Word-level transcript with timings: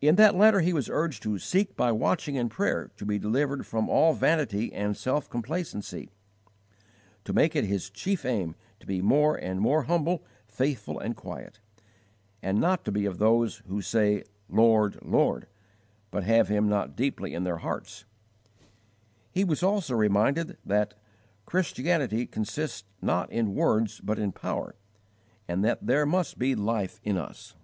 In 0.00 0.16
that 0.16 0.34
letter 0.34 0.58
he 0.58 0.72
was 0.72 0.90
urged 0.90 1.22
to 1.22 1.38
"seek 1.38 1.76
by 1.76 1.92
watching 1.92 2.36
and 2.36 2.50
prayer 2.50 2.90
to 2.96 3.06
be 3.06 3.16
delivered 3.16 3.64
from 3.64 3.88
all 3.88 4.12
vanity 4.12 4.72
and 4.72 4.96
self 4.96 5.30
complacency," 5.30 6.10
to 7.22 7.32
make 7.32 7.54
it 7.54 7.62
his 7.64 7.88
"chief 7.88 8.24
aim 8.24 8.56
to 8.80 8.88
be 8.88 9.00
more 9.00 9.36
and 9.36 9.60
more 9.60 9.84
humble, 9.84 10.24
faithful, 10.48 10.98
and 10.98 11.14
quiet," 11.14 11.60
and 12.42 12.58
not 12.58 12.84
to 12.84 12.90
be 12.90 13.06
of 13.06 13.18
those 13.18 13.58
who 13.68 13.80
"say 13.80 14.24
'Lord, 14.48 14.98
Lord,' 15.02 15.46
but 16.10 16.24
have 16.24 16.48
Him 16.48 16.68
not 16.68 16.96
deeply 16.96 17.32
in 17.32 17.44
their 17.44 17.58
hearts." 17.58 18.04
He 19.30 19.44
was 19.44 19.62
also 19.62 19.94
reminded 19.94 20.56
that 20.64 20.94
"Christianity 21.44 22.26
consists 22.26 22.82
not 23.00 23.30
in 23.30 23.54
words 23.54 24.00
but 24.00 24.18
in 24.18 24.32
power, 24.32 24.74
and 25.46 25.64
that 25.64 25.86
there 25.86 26.04
must 26.04 26.36
be 26.36 26.56
life 26.56 26.98
in 27.04 27.16
us." 27.16 27.54